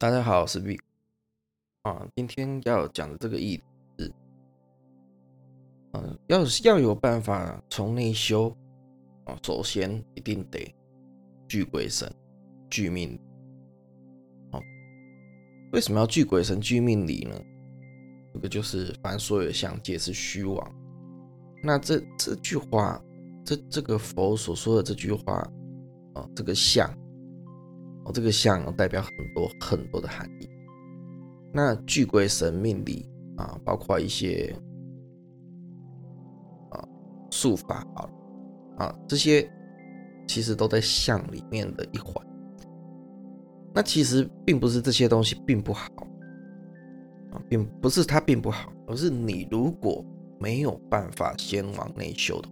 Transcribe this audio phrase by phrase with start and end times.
[0.00, 0.78] 大家好，我是 V
[1.82, 3.64] 啊，今天要讲的这个议题
[3.98, 4.12] 是，
[5.94, 8.56] 嗯，要要有办法从内修
[9.24, 10.72] 啊，首先一定得
[11.48, 12.08] 聚鬼神、
[12.70, 13.18] 聚命。
[14.52, 14.60] 好，
[15.72, 17.34] 为什么要聚鬼神、聚命理呢？
[18.34, 20.74] 这个就是凡所有相皆是虚妄。
[21.60, 23.02] 那这这句话，
[23.44, 25.38] 这这个佛所说的这句话
[26.14, 26.88] 啊，这个相。
[28.12, 30.48] 这个象代表很多很多的含义。
[31.52, 34.54] 那聚鬼神命理啊，包括一些
[36.70, 36.86] 啊
[37.30, 38.08] 术法啊
[38.78, 39.50] 啊这些，
[40.26, 42.14] 其实都在象里面的一环。
[43.74, 45.90] 那其实并不是这些东西并不好
[47.32, 50.04] 啊，并不是它并不好，而是你如果
[50.38, 52.48] 没有办法先往内修的，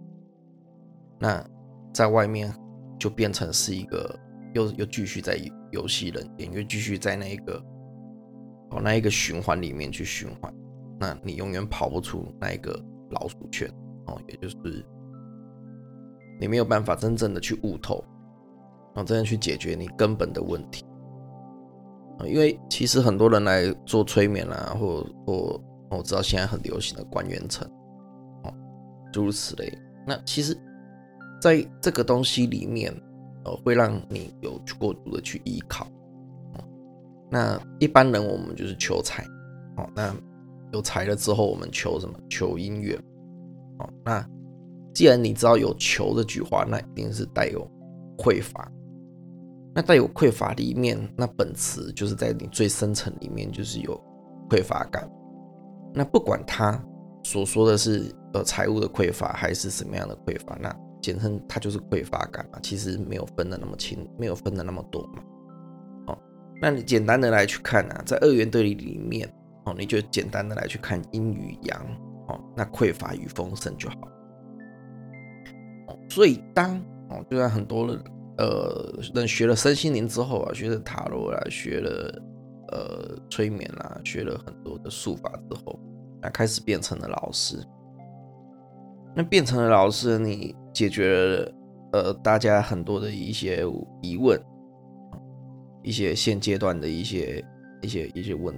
[1.19, 1.49] 那
[1.93, 2.53] 在外面
[2.99, 4.19] 就变成是一个。
[4.53, 5.35] 又又继续在
[5.71, 7.61] 游戏人间，又继续在那一个
[8.71, 10.53] 哦那一个循环里面去循环，
[10.99, 12.79] 那你永远跑不出那一个
[13.11, 13.69] 老鼠圈
[14.05, 14.55] 哦，也就是
[16.39, 18.03] 你没有办法真正的去悟透，
[18.95, 20.85] 哦，真正去解决你根本的问题，
[22.25, 27.69] 因为其实很多人来做催眠啦，或或我知道现在很流行的关元层
[28.43, 28.53] 哦，
[29.11, 30.57] 诸如此类，那其实
[31.41, 32.93] 在这个东西里面。
[33.55, 35.87] 会让你有过度的去依靠，
[37.29, 39.23] 那一般人我们就是求财，
[39.77, 40.15] 哦，那
[40.73, 42.13] 有财了之后，我们求什么？
[42.29, 42.97] 求姻缘，
[43.79, 44.27] 哦，那
[44.93, 47.69] 既然你知道有求这句话，那一定是带有
[48.17, 48.71] 匮乏，
[49.73, 53.99] 那带有匮乏里面，那本词就是在你最深层里面就是有
[54.49, 55.09] 匮乏感，
[55.93, 56.83] 那不管他
[57.23, 60.75] 所说的是呃财务的匮乏还是什么样的匮乏，那。
[61.01, 65.23] 简称它就是匮乏感嘛，其实没有分的那么清，没有分的那么多嘛。
[66.07, 66.17] 哦，
[66.61, 69.27] 那你简单的来去看啊，在二元对立里面，
[69.65, 71.81] 哦，你就简单的来去看阴与阳，
[72.27, 73.95] 哦，那匮乏与丰盛就好。
[75.87, 76.77] 哦，所以当
[77.09, 78.03] 哦，就像很多人
[78.37, 82.21] 呃人学了身心灵之后啊，学了塔罗啦，学了
[82.71, 85.79] 呃催眠啦，学了很多的术法之后，
[86.21, 87.57] 那开始变成了老师。
[89.15, 91.53] 那变成了老师，你解决了
[91.91, 93.65] 呃大家很多的一些
[93.99, 94.39] 疑问，
[95.81, 97.43] 一些现阶段的一些
[97.81, 98.55] 一些一些问，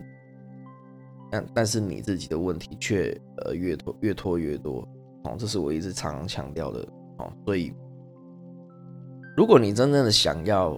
[1.32, 4.86] 但但是你自己的问题却呃越拖越拖越多，
[5.24, 6.82] 哦，这是我一直常常强调的
[7.20, 7.74] 哦，所以
[9.38, 10.78] 如果你真正的想要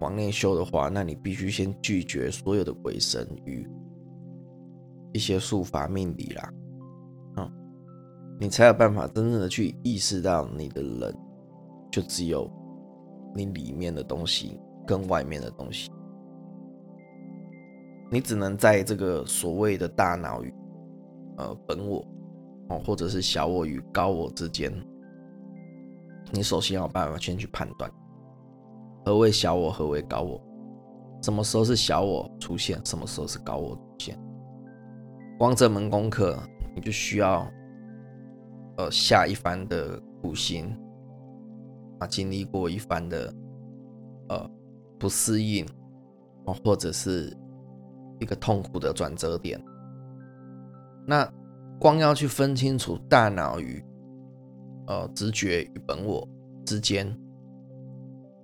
[0.00, 3.64] 往内修的话，那你必须先拒绝所有的鬼神与
[5.12, 6.52] 一些术法命理啦。
[8.38, 11.16] 你才有办法真正的去意识到，你的人
[11.90, 12.50] 就只有
[13.34, 15.90] 你里面的东西跟外面的东西。
[18.10, 20.52] 你只能在这个所谓的大脑与
[21.38, 22.06] 呃本我
[22.68, 24.70] 哦，或者是小我与高我之间，
[26.30, 27.90] 你首先要办法先去判断
[29.04, 30.40] 何为小我，何为高我，
[31.22, 34.18] 什么时候是小我出现，什么时候是高我出现。
[35.38, 36.38] 光这门功课，
[36.74, 37.50] 你就需要。
[38.76, 40.76] 呃，下一番的苦心
[41.98, 43.34] 啊，经历过一番的
[44.28, 44.50] 呃
[44.98, 45.64] 不适应
[46.44, 47.34] 啊，或者是
[48.20, 49.58] 一个痛苦的转折点。
[51.06, 51.26] 那
[51.78, 53.82] 光要去分清楚大脑与
[54.86, 56.28] 呃直觉与本我
[56.64, 57.06] 之间，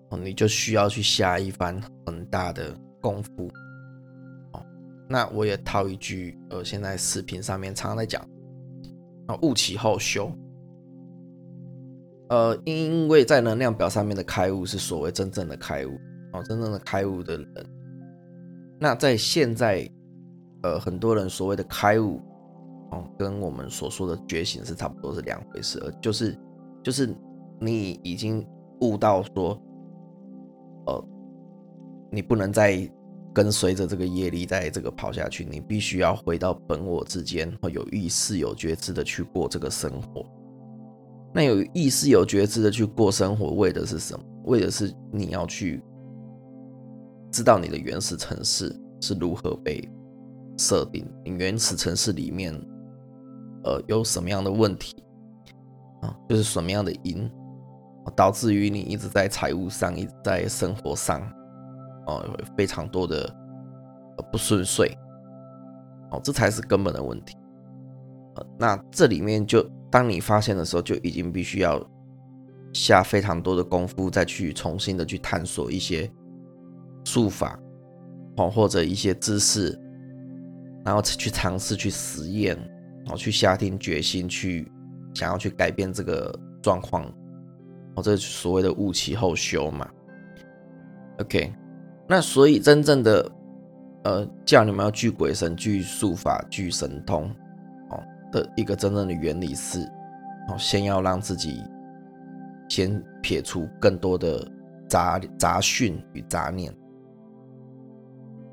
[0.09, 3.51] 哦，你就需要去下一番很大的功夫。
[4.53, 4.65] 哦，
[5.09, 8.27] 那我也套一句，呃，现在视频上面常常在讲。
[9.27, 10.31] 啊，悟其后修。
[12.29, 15.91] 呃，因为在能量表上面的开悟是所谓真正的开悟
[16.33, 17.67] 哦，真正的开悟的人。
[18.81, 19.89] 那在现在，
[20.63, 22.21] 呃，很多人所谓的开悟
[22.91, 26.39] 哦，跟我们所说的觉醒是差不多是两回事，就是
[26.83, 27.15] 就是
[27.61, 28.47] 你已经
[28.81, 29.61] 悟到说，
[30.87, 31.05] 呃，
[32.11, 32.91] 你不能再。
[33.35, 40.25] 跟随着这个业力在这个跑下去，你必须要回到本我之间，有意识、有觉知的去过这个生活。
[41.35, 44.23] 那有意识、有觉知的去过生活，为的是什么？
[44.45, 45.83] 为的是你要去
[47.31, 49.89] 知道你的原始城市是如何被
[50.59, 52.53] 设定，你原始城市里面，
[53.65, 55.03] 呃，有什么样的问题
[56.03, 56.15] 啊？
[56.29, 57.31] 就是什么样的因，
[58.15, 61.23] 导致于你一直在财务上，一直在生活上。
[62.07, 62.25] 哦，
[62.57, 63.35] 非常多的
[64.31, 64.97] 不顺遂，
[66.11, 67.37] 哦，这才是根本的问题。
[68.59, 71.81] 那这里面就当你发现的时候，就已经必须要
[72.73, 76.11] 下非常多的功夫，再去重新的去探索一些
[77.05, 77.59] 术法，
[78.37, 79.79] 哦，或者一些知识，
[80.85, 82.57] 然后去尝试去实验，
[83.05, 84.71] 然后去下定决心去
[85.15, 87.05] 想要去改变这个状况，
[87.97, 89.87] 哦，这所谓的物其后修嘛。
[91.19, 91.53] OK，
[92.13, 93.33] 那所以真正的
[94.05, 97.25] 呃叫你们要聚鬼神、聚术法、聚神通，
[97.89, 97.99] 哦
[98.31, 99.81] 的一个真正的原理是，
[100.47, 101.65] 哦，先要让自己
[102.69, 104.47] 先撇除更多的
[104.87, 106.71] 杂杂讯与杂念。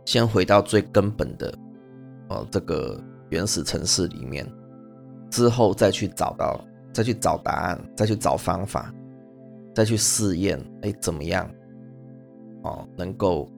[0.05, 1.53] 先回到最根本的，
[2.29, 2.97] 呃，这个
[3.27, 4.50] 原始城市里面，
[5.29, 6.63] 之后再去找到，
[6.94, 8.89] 再去找答案，再去找方法，
[9.75, 11.45] 再去试验，哎，怎么样？
[12.63, 13.50] 哦，能够，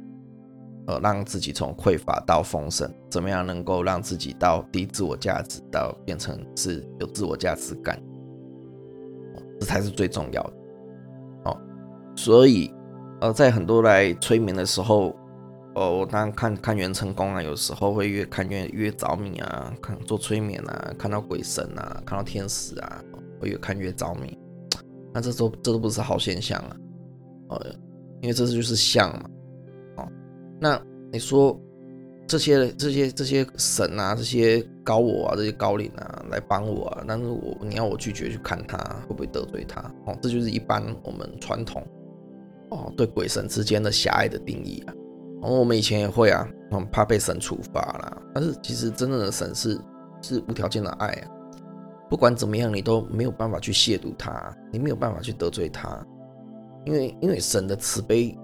[0.88, 8.02] 呃，让自己从匮乏到丰盛，怎么样能够让自己到低自我价值到变成是有自我价值感？
[9.60, 10.54] 这才是最重要的。
[11.46, 11.58] 哦，
[12.16, 12.74] 所以，
[13.22, 15.16] 呃，在很多来催眠的时候。
[15.74, 23.02] 哦，我当然看看元成功啊，有时候会越看越越着迷啊，看做催眠啊，看到鬼神啊，看到天使啊，
[23.40, 24.38] 会越看越着迷。
[25.14, 26.78] 那这都这都不是好现象啊，
[27.52, 27.66] 哦，
[28.22, 29.30] 因为这就是相嘛，
[29.98, 30.08] 哦，
[30.60, 30.82] 那
[31.12, 31.60] 你说
[32.28, 38.78] 这些这些这些神啊，这些高我啊，这些高领啊来帮我啊，但是我你要我拒绝去看他，
[39.08, 39.82] 会不会得罪他？
[40.06, 41.86] 哦，这就是一般我们传统
[42.70, 44.94] 哦对鬼神之间的狭隘的定义啊。
[45.42, 48.22] 哦，我们以前也会啊，很怕被神处罚啦。
[48.34, 49.78] 但是其实真正的神是
[50.22, 51.28] 是无条件的爱啊，
[52.08, 56.06] 不管怎么样，你都没有办法去亵渎他，你没有办法去得罪他，
[56.86, 58.38] 因为因为神的慈悲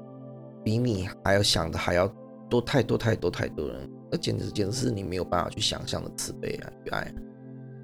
[0.63, 2.07] 比你还要想的还要
[2.50, 7.13] 多太多太多太多人，那简直简直是你没有办法去想象的慈悲啊与爱。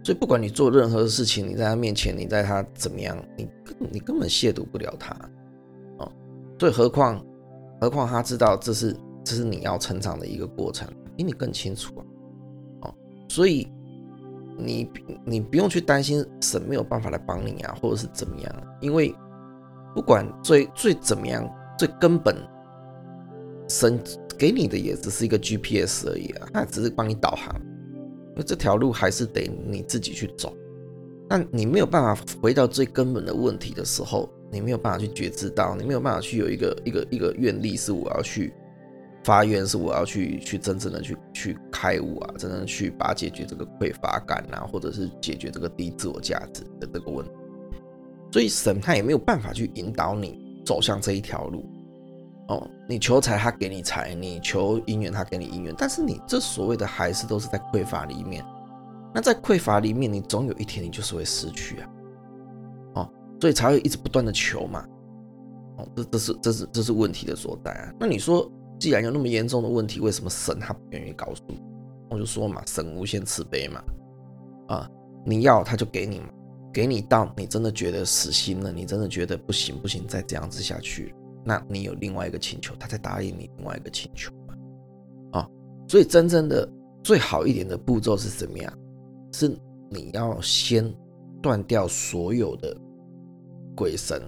[0.03, 5.13] 所以不管你做任何事情，你在他面前，你在他怎么样，你根你根本亵渎不了他
[5.99, 6.11] 哦。
[6.59, 7.23] 所以何况。
[7.81, 8.95] 何况他知道这是
[9.25, 12.05] 这是你要成长的一个过程，比你更清楚啊！
[12.83, 12.95] 哦，
[13.27, 13.69] 所以
[14.57, 14.89] 你
[15.25, 19.13] 你不用去担心神没有办法来帮你啊，或者是怎么样，因为
[19.93, 22.35] 不管最最怎么样，最根本，
[23.67, 23.99] 神
[24.37, 27.55] 给你的也只是一个 GPS 而已啊，他只是帮你导航，
[28.35, 30.55] 那这条路还是得你自己去走。
[31.29, 34.29] 但你没有办法回到最根本的问题的时候。
[34.51, 38.53] 你没有办法去觉知到，你没有办法去有一个一个一个愿力，是我要去
[39.23, 47.31] 发愿，是我要去去真正的去去开悟啊，真正去把解决这个匮乏感啊，或者是解决这个低自我价值的这个问题。
[48.33, 51.63] 所以神他也没有办法去引导你走向这一条路。
[52.47, 58.43] 哦，你求财他给你财，你求姻缘他给你姻缘，但是你这所谓的还是都是在匮乏里面。
[59.13, 61.89] 那在匮乏里面，你总有一天你就是会失去啊。
[62.95, 63.09] 哦
[63.39, 64.83] 所以才会一直不断的求嘛，
[65.77, 67.93] 哦，这这是这是这是问题的所在啊。
[67.99, 71.43] 那你说，既然有那么严重的问题，为什么神他不愿意告诉？
[72.09, 73.83] 我就说嘛，神无限慈悲嘛，
[74.69, 74.89] 啊，
[75.23, 76.29] 你要他就给你嘛，
[76.73, 81.13] 给你到你真的觉得死心了，你真的觉得不行不行，再这样子下去，
[81.45, 84.31] 那你有另外一个请求，他才答应你另外一个请求，
[85.31, 85.47] 啊，
[85.87, 86.67] 所以真正的
[87.03, 88.73] 最好一点的步骤是怎么样？
[89.31, 89.47] 是
[89.89, 90.91] 你要先
[91.41, 92.75] 断掉所有的。
[93.75, 94.21] 鬼神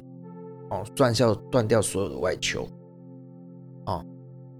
[0.71, 2.67] 哦，断掉断掉所有的外求
[3.85, 4.03] 哦，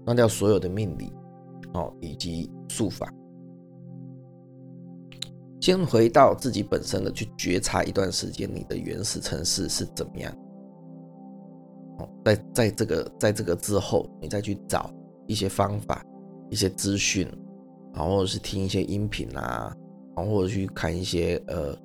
[0.04, 1.12] 断掉所有的命理
[1.74, 3.12] 哦，以及术法，
[5.66, 10.32] 先回到自己本身的去觉察一段时间，你的原始城市是怎么样？
[11.98, 14.88] 哦，在在这个在这个之后，你再去找
[15.26, 16.06] 一些方法、
[16.50, 17.28] 一些资讯，
[17.92, 19.74] 然后是听一些音频啊，
[20.16, 21.76] 然后或者去看一些呃。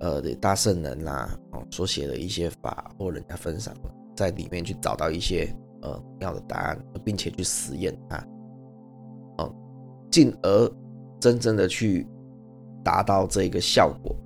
[0.00, 3.74] 呃的，大圣人啦，哦，所写的一些法或人家分享，
[4.14, 5.50] 在里面去找到一些
[5.80, 8.18] 呃要的答案，并且去实验它，
[9.38, 9.54] 哦，
[10.10, 10.70] 进而
[11.18, 12.06] 真正的去
[12.84, 14.16] 达到这个效果，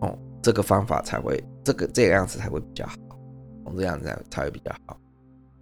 [0.00, 2.96] 哦，这个方法才会这个这个样子才会比较好，
[3.64, 4.98] 哦，这样子才会比较好，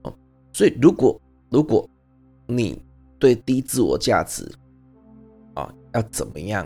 [0.04, 0.14] 哦，
[0.52, 1.88] 所以如果如果
[2.46, 2.80] 你
[3.18, 4.50] 对低自我价值
[5.54, 6.64] 啊，要怎么样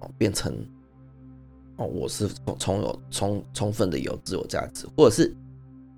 [0.00, 0.54] 哦变成。
[1.76, 5.34] 哦，我是从从有充充分的有自我价值，或者是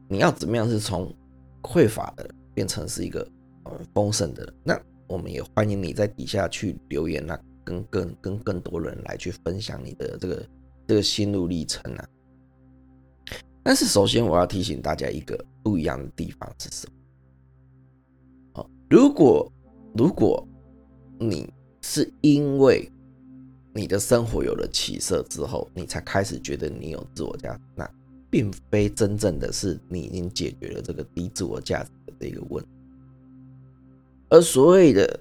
[0.07, 1.13] 你要怎么样是从
[1.61, 3.29] 匮乏的变成是一个
[3.65, 4.55] 呃丰盛的？
[4.63, 10.47] 那我们也欢迎你在底下去留言啊，跟更跟更多人来去分享你的这个
[10.87, 12.09] 这个心路历程啊。
[13.63, 16.93] 但是首先我要提醒大家一个不一样的地方是什么？
[18.55, 19.53] 哦，如果
[19.95, 20.47] 如果
[21.19, 22.91] 你是因为
[23.73, 27.89] 你的生活有了起色之后，你才开始觉得你有自我价值，那
[28.29, 32.71] 并非真正的是你已经解决了这个低自我价值的这个问题。
[34.29, 35.21] 而所谓的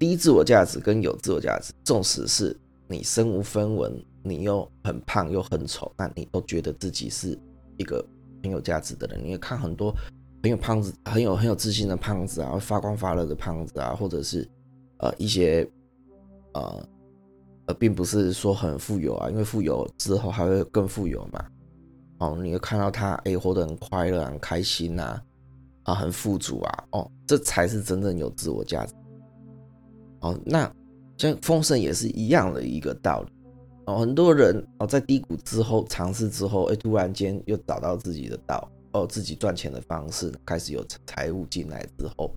[0.00, 2.56] 低自我价值跟有自我价值，纵使是
[2.88, 7.38] 你身无分文，你又很胖又很丑，那你都觉得自己是
[7.76, 8.02] 一个
[8.42, 9.22] 很有价值的人。
[9.22, 9.94] 你会看很多
[10.42, 14.48] 很有胖子、很有很有自信的胖子啊，发光发热的胖子啊，或者是
[15.00, 15.68] 呃一些
[16.54, 16.88] 呃
[17.66, 21.44] 呃，并不是说很富有啊，因为富有之后还会更富有嘛。
[22.20, 25.20] 哦，你会看到他哎，活得很快乐、很开心呐，
[25.82, 28.94] 啊，很富足啊，哦，这才是真正有自我价值。
[30.20, 30.72] 哦，那
[31.16, 33.32] 像丰盛也是一样的一个道理。
[33.86, 42.34] 哦，很多人哦，在低谷之后尝试之后，哎，突然间又找到自己的道，哦，自己赚钱的方式，开始有财务进来之后，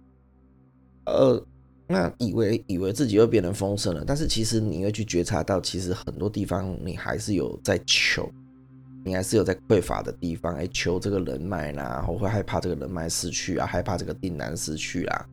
[1.05, 1.45] 呃，
[1.87, 8.29] 那以为以为自己又变得丰盛了，但是其实你会去觉察到，其实很多地方你还是有在求。
[9.05, 15.25] 你还是有在匮乏的地方，哎，求这个人脉啦，我会害怕这个人脉失去啊，害怕这个订单失去啦，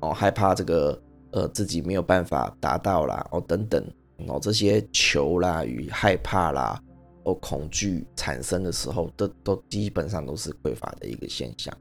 [0.00, 1.00] 哦，害怕这个
[1.32, 3.84] 呃自己没有办法达到啦，哦等等，
[4.28, 6.80] 哦这些求啦与害怕啦，
[7.24, 11.76] 哦恐惧产生的时候，都都基本上都是匮乏的一个现象，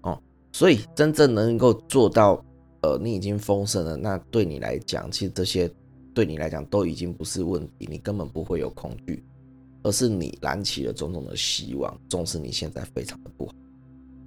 [0.00, 0.20] 哦，
[0.52, 2.42] 所以真正能够做到，
[2.80, 5.70] 呃，你已经丰盛了，那对你来讲，其实这些
[6.14, 9.22] 对你来讲都已经不是问题，你根本不会有恐惧。
[9.84, 13.44] 而是你燃起了种种的希望，纵使你现在非常的不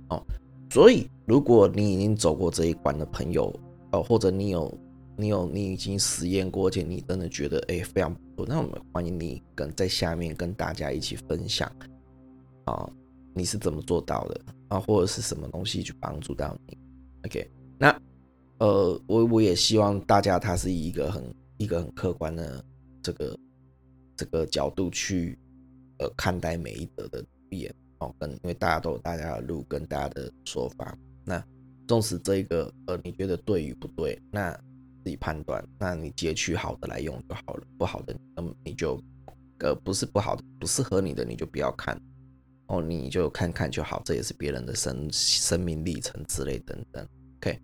[0.10, 0.24] 好，哦，
[0.70, 3.58] 所以如果你已经走过这一关的朋友，
[4.04, 4.80] 或者你有
[5.18, 11.72] 你有你已经实验过，而且你真的觉得哎非常不错，那我们欢迎你跟在下面跟大家一起分享，
[12.66, 12.90] 啊，
[13.34, 16.78] 你是怎么做到的啊，或者是什么东西去帮助到你
[17.26, 18.02] ？OK，那
[18.60, 22.64] 呃，我我也希望大家他是以一个很一个很客观的
[23.02, 23.40] 这个
[24.16, 25.38] 这个角度去。
[25.98, 31.42] 呃，看待每一则的言哦，跟因为大家都有大家的路跟大家的说法，那
[31.88, 34.52] 纵使这一个呃你觉得对与不对，那
[35.04, 39.02] 自己判断，那你截取好的来用就好了，不好的那么你就
[39.60, 42.00] 呃不是不好的不适合你的你就不要看
[42.68, 47.08] 哦，你就看看就好，这也是别人的生生命历程之类等等。
[47.40, 47.60] OK，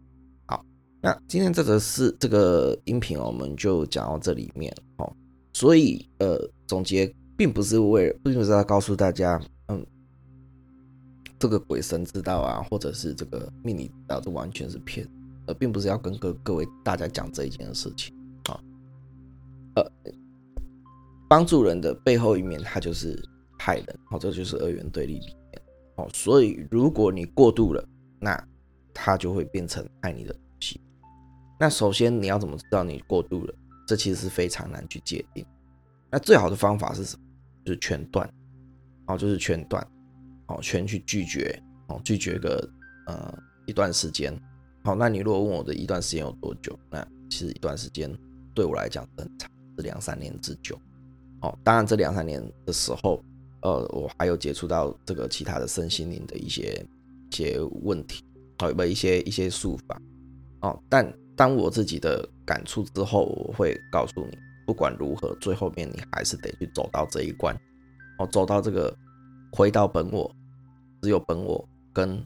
[0.46, 0.64] 好，
[1.02, 5.14] 那今天这个是这个音频哦我们就讲到这里面哦，
[5.54, 7.14] 所以呃总结。
[7.38, 9.42] 并不是为，并不是要告诉大家，
[11.42, 15.10] 这个鬼神之道啊，或者是这个命理之道，这完全是骗，
[15.48, 18.62] 呃，并不是要跟各各位大家讲这一件事情啊，
[19.78, 19.92] 呃，
[21.28, 23.20] 帮助人的背后一面，它就是
[23.58, 25.62] 害人，哦，这就是二元对立里面，
[25.96, 27.84] 哦，所以如果你过度了，
[28.20, 28.48] 那
[28.94, 30.80] 它就会变成害你的东西。
[31.60, 33.54] 那首先你要怎么知道你过度了？
[33.88, 35.44] 这其实是非常难去界定。
[36.12, 37.24] 那最好的方法是什么？
[37.66, 38.32] 就是全断，
[39.08, 39.86] 哦，就是全断，
[40.52, 42.70] 哦，全去拒绝，哦，拒绝个
[43.08, 43.34] 呃
[43.66, 44.38] 一段时间，
[44.84, 46.78] 好，那你如果问我的一段时间有多久？
[46.90, 48.12] 那其实一段时间
[48.54, 50.78] 对我来讲很长，是两三年之久，
[51.42, 53.24] 哦，当然这两三年的时候，
[53.62, 56.86] 呃，我还有接触到这个其他的身心灵的一些
[57.32, 58.24] 一些问题，
[58.60, 60.02] 哦，有一些一些术法，
[60.62, 64.38] 哦，但当我自己的感触之后，我会告诉你。
[64.64, 67.54] 不管如何，最后面你还是得去走到这一关，
[68.20, 68.96] 哦，走到这个
[69.52, 70.34] 回到本我，
[71.02, 72.26] 只有本我跟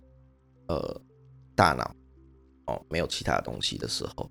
[0.68, 1.02] 呃
[1.56, 1.96] 大脑，
[2.68, 4.30] 哦，没有其他东西的时候，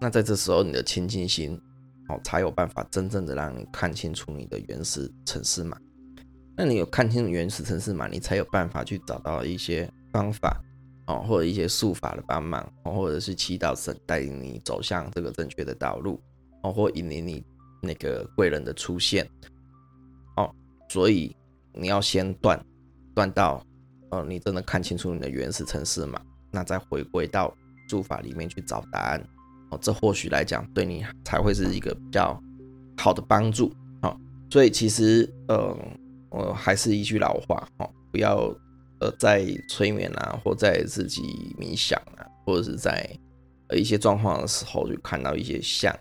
[0.00, 1.60] 那在这时候你的清净心，
[2.08, 5.76] 哦，才有办法真正的让你看清楚你的原始城市码。
[6.56, 10.60] 那你有看清原始城市码，你才有办法去找到一些方法，
[11.06, 16.20] 哦，或者一些术法的帮忙，哦，或者是祈祷神带领你走向这个正确的道路。
[16.62, 17.44] 哦，或引领你
[17.82, 19.28] 那个贵人的出现，
[20.36, 20.48] 哦，
[20.88, 21.34] 所以
[21.72, 22.64] 你要先断，
[23.16, 23.60] 断到，
[24.12, 27.52] 呃，你真的看清楚你的原始城市嘛，那再回归到
[27.88, 29.28] 住法里面去找答案，
[29.70, 32.40] 哦，这或许来讲对你才会是一个比较
[32.96, 34.14] 好的帮助，哦，
[34.50, 35.76] 所以其实，呃，
[36.30, 38.54] 我还是一句老话，哦，不要，
[39.00, 41.22] 呃，在催眠啊，或在自己
[41.58, 43.08] 冥想啊，或者是在
[43.68, 45.92] 呃一些状况的时候，就看到一些像。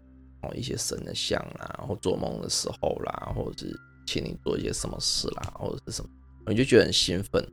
[0.43, 6.09] 哦，一些神的像啦，或做梦的时候啦，或者是请你做一些什么事啦，或者是什么，
[6.47, 7.47] 你就觉得很兴奋。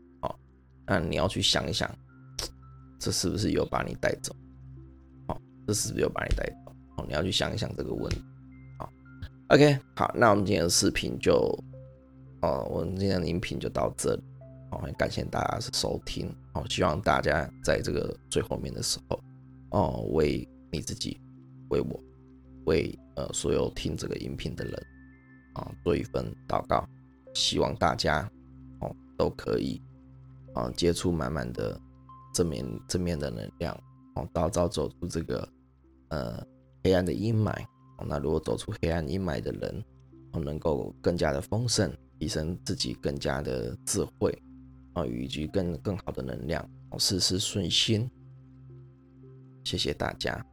[0.88, 1.88] 那你要去想一想，
[2.98, 4.34] 这是不是有把你带走？
[5.26, 6.72] 哦，这是不是有把你带走？
[6.96, 8.22] 哦，你要去想一想这个问题。
[8.78, 8.90] 好
[9.48, 11.34] ，OK，好，那我们今天的视频就，
[12.42, 14.22] 哦，我们今天的音频就到这里。
[14.70, 16.34] 哦，很感谢大家收听。
[16.54, 19.20] 哦，希望大家在这个最后面的时候，
[19.70, 21.20] 哦，为你自己，
[21.68, 22.00] 为我。
[22.64, 24.86] 为呃所有听这个音频的人
[25.54, 26.86] 啊做一份祷告，
[27.32, 28.30] 希望大家
[28.80, 29.80] 哦都可以
[30.54, 31.80] 啊接触满满的
[32.34, 33.74] 正面正面的能量
[34.14, 35.48] 哦，早早走出这个
[36.08, 36.46] 呃
[36.82, 37.54] 黑暗的阴霾。
[38.06, 39.84] 那如果走出黑暗阴霾的人，
[40.32, 44.30] 哦，能够更加的丰盛，提升自己更加的智慧，
[44.92, 48.08] 啊，以及更更好的能量，哦，事事顺心。
[49.64, 50.44] 谢谢大家。